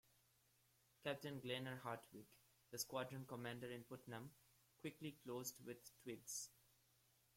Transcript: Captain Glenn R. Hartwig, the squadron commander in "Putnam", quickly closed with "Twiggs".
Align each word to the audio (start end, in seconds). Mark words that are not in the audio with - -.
Captain 1.03 1.39
Glenn 1.39 1.67
R. 1.67 1.75
Hartwig, 1.83 2.25
the 2.71 2.79
squadron 2.79 3.23
commander 3.27 3.69
in 3.69 3.83
"Putnam", 3.83 4.31
quickly 4.79 5.19
closed 5.23 5.63
with 5.63 5.77
"Twiggs". 6.01 6.49